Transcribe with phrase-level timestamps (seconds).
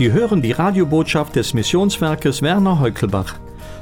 [0.00, 3.34] Sie hören die Radiobotschaft des Missionswerkes Werner Heukelbach.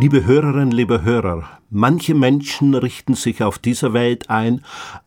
[0.00, 4.60] Liebe Hörerinnen, liebe Hörer, manche Menschen richten sich auf dieser Welt ein,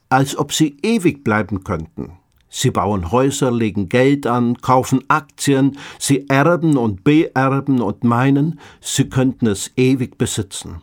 [0.09, 2.17] als ob sie ewig bleiben könnten.
[2.49, 9.07] Sie bauen Häuser, legen Geld an, kaufen Aktien, sie erben und beerben und meinen, sie
[9.07, 10.81] könnten es ewig besitzen.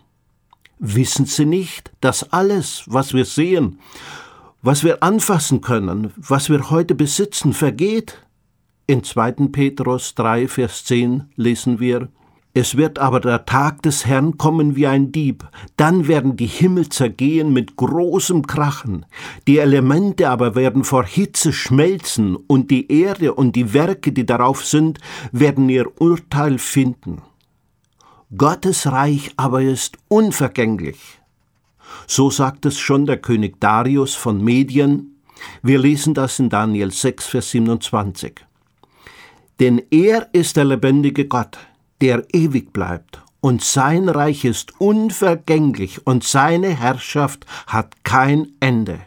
[0.78, 3.78] Wissen Sie nicht, dass alles, was wir sehen,
[4.62, 8.14] was wir anfassen können, was wir heute besitzen, vergeht?
[8.86, 9.32] In 2.
[9.52, 12.08] Petrus 3, Vers 10 lesen wir,
[12.54, 15.46] es wird aber der Tag des Herrn kommen wie ein Dieb,
[15.76, 19.06] dann werden die Himmel zergehen mit großem Krachen,
[19.46, 24.64] die Elemente aber werden vor Hitze schmelzen, und die Erde und die Werke, die darauf
[24.64, 24.98] sind,
[25.30, 27.22] werden ihr Urteil finden.
[28.36, 31.20] Gottes Reich aber ist unvergänglich.
[32.06, 35.18] So sagt es schon der König Darius von Medien.
[35.62, 38.34] Wir lesen das in Daniel 6, Vers 27.
[39.60, 41.58] Denn er ist der lebendige Gott,
[42.00, 49.00] der ewig bleibt, und sein Reich ist unvergänglich, und seine Herrschaft hat kein Ende.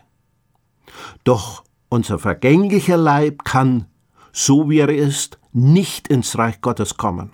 [1.23, 3.85] Doch unser vergänglicher Leib kann,
[4.31, 7.33] so wie er ist, nicht ins Reich Gottes kommen.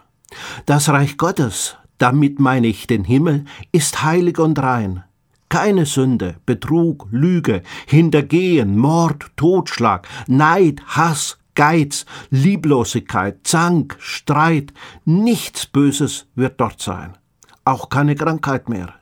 [0.65, 5.03] Das Reich Gottes, damit meine ich den Himmel, ist heilig und rein.
[5.49, 14.73] Keine Sünde, Betrug, Lüge, Hintergehen, Mord, Totschlag, Neid, Hass, Geiz, Lieblosigkeit, Zank, Streit,
[15.05, 17.17] nichts Böses wird dort sein,
[17.65, 18.93] auch keine Krankheit mehr.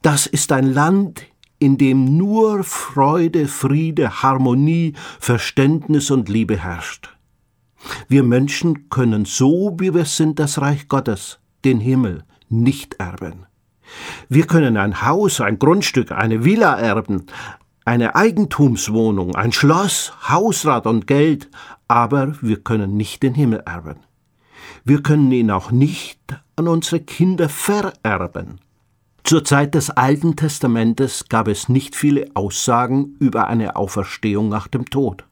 [0.00, 1.26] Das ist ein Land,
[1.58, 7.14] in dem nur Freude, Friede, Harmonie, Verständnis und Liebe herrscht.
[8.08, 13.46] Wir Menschen können so, wie wir sind, das Reich Gottes, den Himmel, nicht erben.
[14.30, 17.26] Wir können ein Haus, ein Grundstück, eine Villa erben,
[17.84, 21.50] eine Eigentumswohnung, ein Schloss, Hausrat und Geld,
[21.88, 23.96] aber wir können nicht den Himmel erben.
[24.84, 26.20] Wir können ihn auch nicht
[26.56, 28.60] an unsere Kinder vererben.
[29.24, 34.86] Zur Zeit des Alten Testamentes gab es nicht viele Aussagen über eine Auferstehung nach dem
[34.86, 35.24] Tod.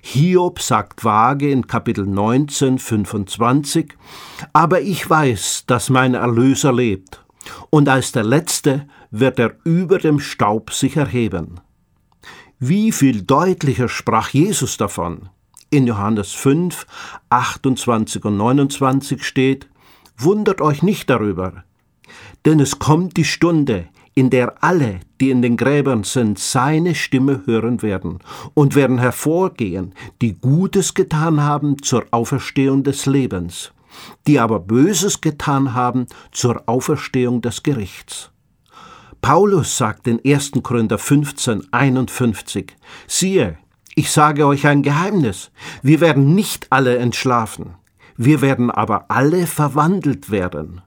[0.00, 3.94] Hiob sagt vage in Kapitel 19, 25,
[4.52, 7.22] Aber ich weiß, dass mein Erlöser lebt,
[7.68, 11.60] und als der Letzte wird er über dem Staub sich erheben.
[12.62, 15.30] Wie viel deutlicher sprach Jesus davon?
[15.70, 16.86] In Johannes 5,
[17.30, 19.70] 28 und 29 steht,
[20.18, 21.64] Wundert euch nicht darüber,
[22.44, 27.44] denn es kommt die Stunde, in der alle, die in den Gräbern sind, seine Stimme
[27.46, 28.18] hören werden
[28.52, 33.72] und werden hervorgehen, die Gutes getan haben zur Auferstehung des Lebens,
[34.26, 38.29] die aber Böses getan haben zur Auferstehung des Gerichts.
[39.22, 40.52] Paulus sagt in 1.
[40.62, 42.74] Korinther 15, 51,
[43.06, 43.58] siehe,
[43.94, 45.50] ich sage euch ein Geheimnis,
[45.82, 47.74] wir werden nicht alle entschlafen,
[48.16, 50.80] wir werden aber alle verwandelt werden.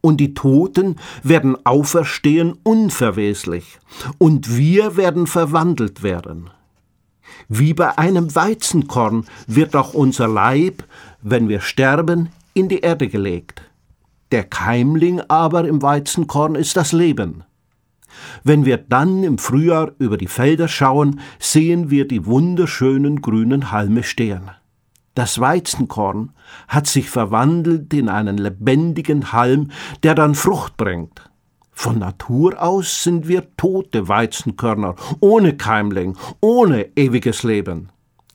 [0.00, 3.78] Und die Toten werden auferstehen unverweslich,
[4.18, 6.50] und wir werden verwandelt werden.
[7.48, 10.82] Wie bei einem Weizenkorn wird auch unser Leib,
[11.22, 13.62] wenn wir sterben, in die Erde gelegt.
[14.32, 17.44] Der Keimling aber im Weizenkorn ist das Leben.
[18.44, 24.02] Wenn wir dann im Frühjahr über die Felder schauen, sehen wir die wunderschönen grünen Halme
[24.02, 24.50] stehen.
[25.14, 26.30] Das Weizenkorn
[26.68, 31.28] hat sich verwandelt in einen lebendigen Halm, der dann Frucht bringt.
[31.72, 37.90] Von Natur aus sind wir tote Weizenkörner, ohne Keimling, ohne ewiges Leben.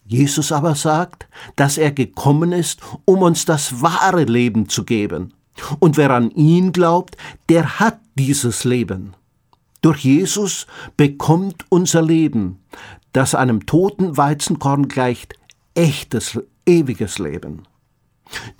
[0.06, 5.34] Jesus aber sagt, dass er gekommen ist, um uns das wahre Leben zu geben.
[5.80, 7.18] Und wer an ihn glaubt,
[7.50, 9.14] der hat dieses Leben.
[9.84, 10.66] Durch Jesus
[10.96, 12.60] bekommt unser Leben,
[13.12, 15.36] das einem toten Weizenkorn gleicht,
[15.76, 17.64] echtes, ewiges Leben.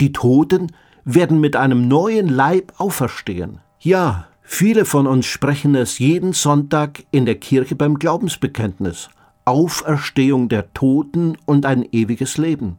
[0.02, 0.70] Die Toten
[1.06, 3.60] werden mit einem neuen Leib auferstehen.
[3.80, 9.08] Ja, viele von uns sprechen es jeden Sonntag in der Kirche beim Glaubensbekenntnis.
[9.46, 12.78] Auferstehung der Toten und ein ewiges Leben.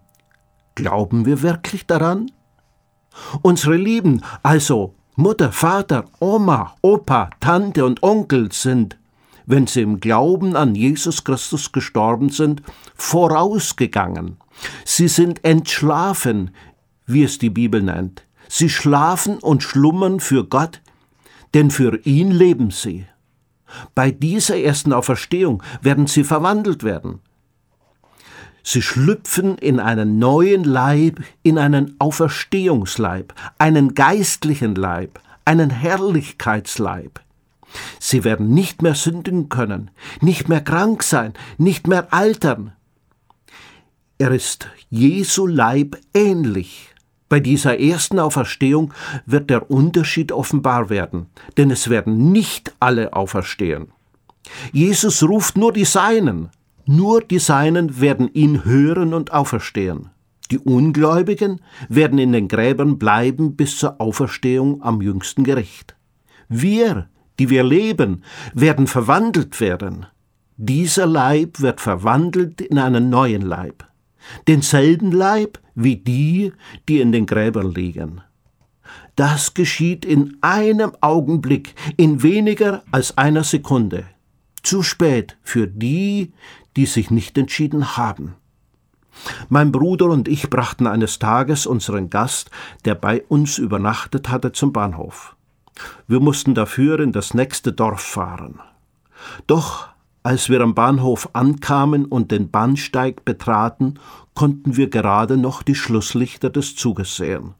[0.75, 2.29] Glauben wir wirklich daran?
[3.41, 8.97] Unsere Lieben, also Mutter, Vater, Oma, Opa, Tante und Onkel sind,
[9.45, 12.61] wenn sie im Glauben an Jesus Christus gestorben sind,
[12.95, 14.35] vorausgegangen.
[14.83, 16.51] Sie sind entschlafen,
[17.05, 18.25] wie es die Bibel nennt.
[18.49, 20.81] Sie schlafen und schlummern für Gott,
[21.53, 23.05] denn für ihn leben sie.
[23.93, 27.21] Bei dieser ersten Auferstehung werden sie verwandelt werden.
[28.67, 37.19] Sie schlüpfen in einen neuen Leib, in einen Auferstehungsleib, einen geistlichen Leib, einen Herrlichkeitsleib.
[37.99, 42.71] Sie werden nicht mehr sündigen können, nicht mehr krank sein, nicht mehr altern.
[44.17, 46.89] Er ist Jesu Leib ähnlich.
[47.29, 48.95] Bei dieser ersten Auferstehung
[49.27, 51.27] wird der Unterschied offenbar werden,
[51.57, 53.89] denn es werden nicht alle auferstehen.
[54.71, 56.49] Jesus ruft nur die Seinen,
[56.85, 60.09] nur die Seinen werden ihn hören und auferstehen.
[60.51, 65.95] Die Ungläubigen werden in den Gräbern bleiben bis zur Auferstehung am jüngsten Gericht.
[66.47, 67.09] Wir,
[67.39, 68.23] die wir leben,
[68.53, 70.05] werden verwandelt werden.
[70.57, 73.85] Dieser Leib wird verwandelt in einen neuen Leib.
[74.47, 76.53] Denselben Leib wie die,
[76.87, 78.21] die in den Gräbern liegen.
[79.15, 84.05] Das geschieht in einem Augenblick, in weniger als einer Sekunde.
[84.63, 86.33] Zu spät für die,
[86.75, 88.35] die sich nicht entschieden haben.
[89.49, 92.51] Mein Bruder und ich brachten eines Tages unseren Gast,
[92.83, 95.35] der bei uns übernachtet hatte, zum Bahnhof.
[96.07, 98.59] Wir mussten dafür in das nächste Dorf fahren.
[99.47, 99.87] Doch
[100.23, 103.99] als wir am Bahnhof ankamen und den Bahnsteig betraten,
[104.33, 107.53] konnten wir gerade noch die Schlusslichter des Zuges sehen.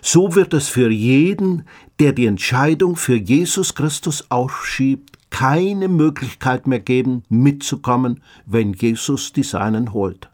[0.00, 1.64] So wird es für jeden,
[1.98, 9.42] der die Entscheidung für Jesus Christus aufschiebt, keine Möglichkeit mehr geben, mitzukommen, wenn Jesus die
[9.42, 10.28] Seinen holt.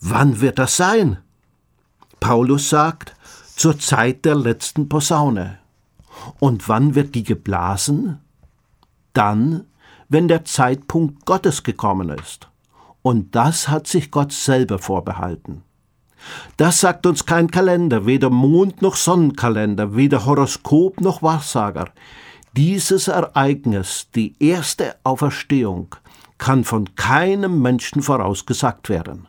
[0.00, 1.18] Wann wird das sein?
[2.20, 3.14] Paulus sagt,
[3.56, 5.58] zur Zeit der letzten Posaune.
[6.38, 8.20] Und wann wird die geblasen?
[9.12, 9.64] Dann,
[10.08, 12.48] wenn der Zeitpunkt Gottes gekommen ist.
[13.02, 15.62] Und das hat sich Gott selber vorbehalten.
[16.56, 21.90] Das sagt uns kein Kalender, weder Mond noch Sonnenkalender, weder Horoskop noch Wahrsager.
[22.58, 25.94] Dieses Ereignis, die erste Auferstehung,
[26.38, 29.28] kann von keinem Menschen vorausgesagt werden.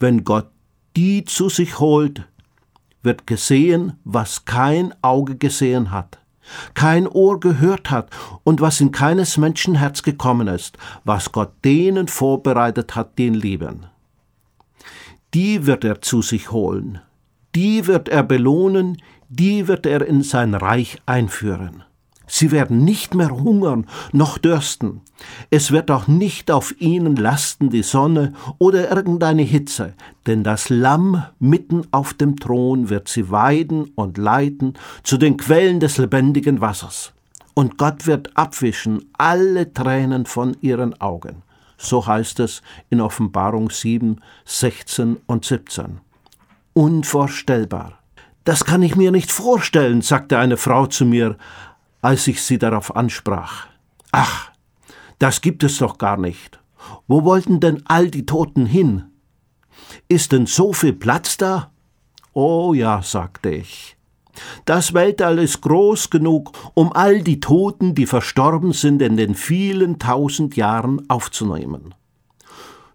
[0.00, 0.48] Wenn Gott
[0.96, 2.26] die zu sich holt,
[3.02, 6.20] wird gesehen, was kein Auge gesehen hat,
[6.72, 8.08] kein Ohr gehört hat
[8.44, 13.84] und was in keines Menschen Herz gekommen ist, was Gott denen vorbereitet hat, den lieben.
[15.34, 16.98] Die wird er zu sich holen,
[17.54, 21.84] die wird er belohnen, die wird er in sein Reich einführen.
[22.26, 25.00] Sie werden nicht mehr hungern noch dürsten.
[25.50, 29.94] Es wird auch nicht auf ihnen lasten die Sonne oder irgendeine Hitze,
[30.26, 35.80] denn das Lamm mitten auf dem Thron wird sie weiden und leiten zu den Quellen
[35.80, 37.12] des lebendigen Wassers.
[37.54, 41.42] Und Gott wird abwischen alle Tränen von ihren Augen.
[41.76, 46.00] So heißt es in Offenbarung 7, 16 und 17.
[46.74, 47.98] Unvorstellbar.
[48.44, 51.36] Das kann ich mir nicht vorstellen, sagte eine Frau zu mir,
[52.02, 53.68] als ich sie darauf ansprach.
[54.10, 54.50] Ach,
[55.18, 56.60] das gibt es doch gar nicht.
[57.06, 59.04] Wo wollten denn all die Toten hin?
[60.08, 61.70] Ist denn so viel Platz da?
[62.34, 63.96] Oh ja, sagte ich.
[64.64, 69.98] Das Weltall ist groß genug, um all die Toten, die verstorben sind, in den vielen
[69.98, 71.94] tausend Jahren aufzunehmen.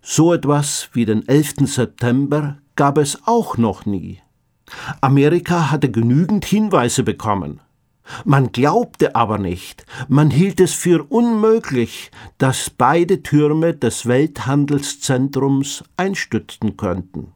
[0.01, 1.68] So etwas wie den 11.
[1.68, 4.19] September gab es auch noch nie.
[4.99, 7.61] Amerika hatte genügend Hinweise bekommen.
[8.26, 16.78] Man glaubte aber nicht, man hielt es für unmöglich, dass beide Türme des Welthandelszentrums einstützen
[16.78, 17.33] könnten.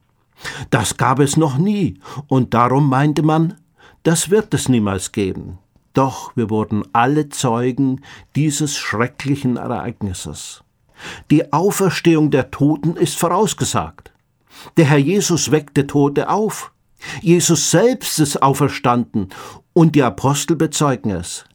[0.70, 3.56] Das gab es noch nie, und darum meinte man,
[4.04, 5.60] das wird es niemals geben.
[5.94, 8.02] Doch wir wurden alle Zeugen
[8.36, 10.64] dieses schrecklichen Ereignisses.
[11.30, 14.12] Die Auferstehung der Toten ist vorausgesagt.
[14.78, 16.72] Der Herr Jesus weckte Tote auf.
[17.22, 19.30] Jesus selbst ist auferstanden
[19.74, 21.46] und die Apostel bezeugen es.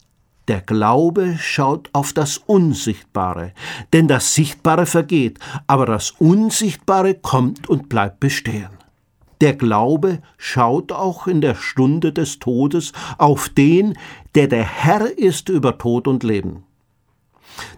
[0.48, 3.52] Der Glaube schaut auf das Unsichtbare,
[3.92, 8.70] denn das Sichtbare vergeht, aber das Unsichtbare kommt und bleibt bestehen.
[9.40, 13.98] Der Glaube schaut auch in der Stunde des Todes auf den,
[14.34, 16.62] der der Herr ist über Tod und Leben.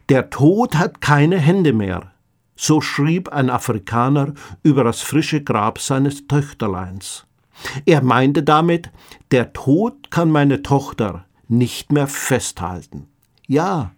[0.08, 2.12] Der Tod hat keine Hände mehr,
[2.54, 7.27] so schrieb ein Afrikaner über das frische Grab seines Töchterleins.
[7.86, 8.90] Er meinte damit,
[9.30, 13.06] der Tod kann meine Tochter nicht mehr festhalten.
[13.46, 13.92] Ja,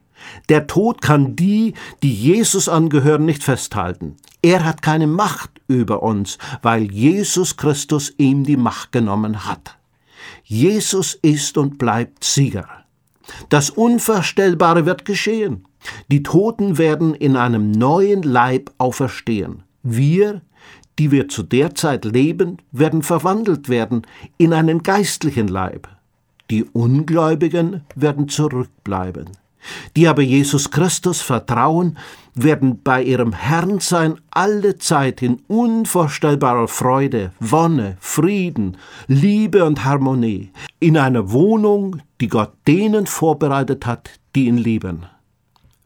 [0.48, 4.16] der Tod kann die, die Jesus angehören, nicht festhalten.
[4.42, 9.76] Er hat keine Macht über uns, weil Jesus Christus ihm die Macht genommen hat.
[10.44, 12.68] Jesus ist und bleibt Sieger.
[13.48, 15.66] Das Unvorstellbare wird geschehen.
[16.10, 19.62] Die Toten werden in einem neuen Leib auferstehen.
[19.82, 20.42] Wir
[20.98, 24.02] die wir zu der Zeit leben, werden verwandelt werden
[24.36, 25.88] in einen geistlichen Leib.
[26.50, 29.30] Die Ungläubigen werden zurückbleiben.
[29.96, 31.98] Die aber Jesus Christus vertrauen,
[32.34, 40.96] werden bei ihrem Herrnsein alle Zeit in unvorstellbarer Freude, Wonne, Frieden, Liebe und Harmonie, in
[40.96, 45.06] einer Wohnung, die Gott denen vorbereitet hat, die ihn lieben.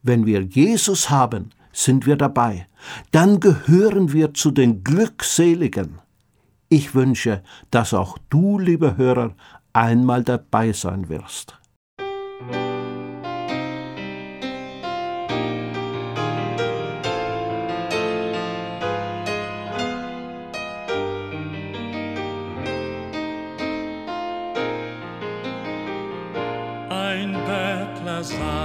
[0.03, 2.67] Wenn wir Jesus haben, sind wir dabei.
[3.11, 5.99] Dann gehören wir zu den Glückseligen.
[6.71, 9.35] Ich wünsche, dass auch du, lieber Hörer,
[9.75, 11.59] einmal dabei sein wirst.
[28.25, 28.64] saß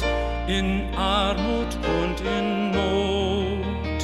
[0.49, 4.01] in Armut und in Not.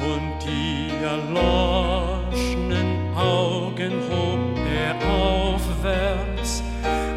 [0.00, 6.62] Und die erloschenen Augen hob er aufwärts,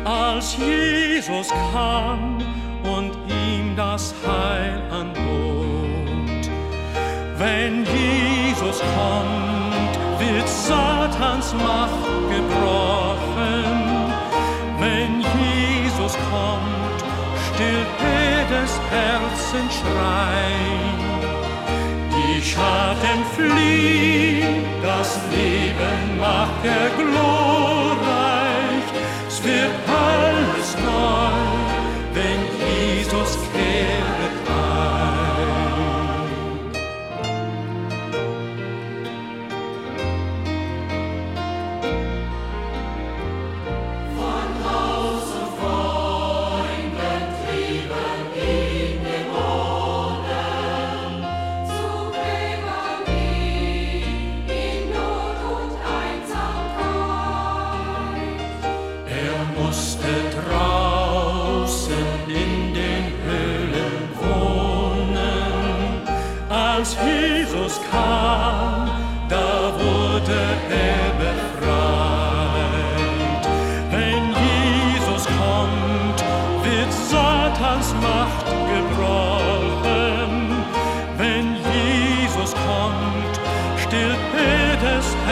[0.03, 2.39] als Jesus kam
[2.83, 6.49] und ihm das Heil anbot.
[7.37, 9.34] Wenn Jesus kommt,
[11.17, 13.63] Satans Macht gebrochen.
[14.79, 16.99] Wenn Jesus kommt,
[17.47, 20.43] stillt jedes Herzenschrei.
[22.11, 28.24] Die Schatten fliehen, das Leben macht er glorreich.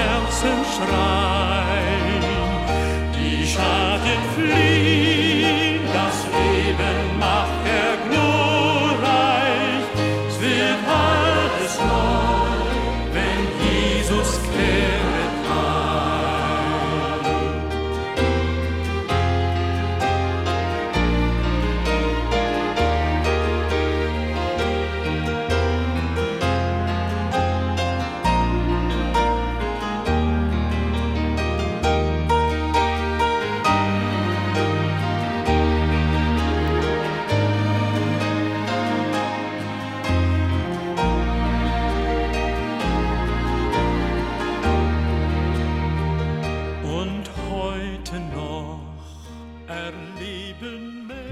[0.03, 1.92] Herzen schreit.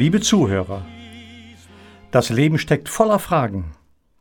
[0.01, 0.83] Liebe Zuhörer,
[2.09, 3.75] das Leben steckt voller Fragen.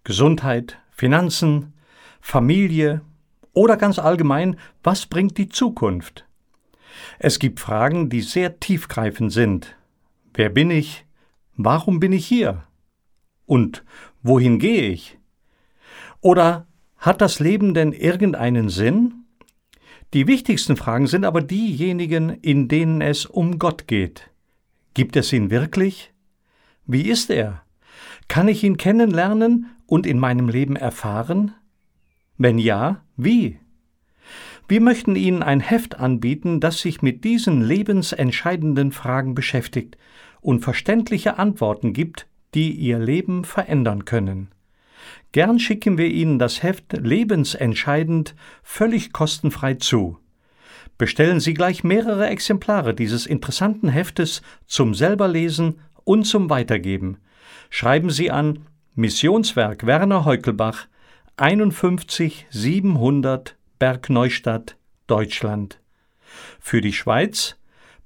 [0.04, 1.72] Gesundheit, Finanzen,
[2.20, 3.00] Familie
[3.54, 6.26] oder ganz allgemein, was bringt die Zukunft?
[7.18, 9.74] Es gibt Fragen, die sehr tiefgreifend sind.
[10.34, 11.06] Wer bin ich?
[11.56, 12.64] Warum bin ich hier?
[13.46, 13.82] Und
[14.22, 15.18] wohin gehe ich?
[16.20, 16.66] Oder
[16.98, 19.24] hat das Leben denn irgendeinen Sinn?
[20.12, 24.30] Die wichtigsten Fragen sind aber diejenigen, in denen es um Gott geht.
[24.94, 26.12] Gibt es ihn wirklich?
[26.86, 27.62] Wie ist er?
[28.28, 31.52] Kann ich ihn kennenlernen und in meinem Leben erfahren?
[32.38, 33.58] Wenn ja, wie?
[34.70, 39.98] Wir möchten Ihnen ein Heft anbieten, das sich mit diesen lebensentscheidenden Fragen beschäftigt
[40.40, 44.52] und verständliche Antworten gibt, die Ihr Leben verändern können.
[45.32, 50.19] Gern schicken wir Ihnen das Heft Lebensentscheidend völlig kostenfrei zu.
[51.00, 57.16] Bestellen Sie gleich mehrere Exemplare dieses interessanten Heftes zum selberlesen und zum Weitergeben.
[57.70, 58.66] Schreiben Sie an
[58.96, 60.88] Missionswerk Werner Heukelbach
[61.38, 64.76] 51 700 Bergneustadt,
[65.06, 65.80] Deutschland.
[66.60, 67.56] Für die Schweiz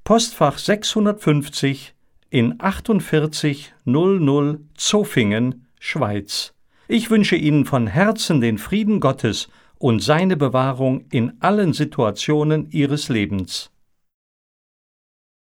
[0.04, 1.94] Postfach 650
[2.30, 6.54] in 4800 Zofingen, Schweiz.
[6.86, 9.48] Ich wünsche Ihnen von Herzen den Frieden Gottes
[9.84, 13.70] und seine Bewahrung in allen Situationen ihres Lebens.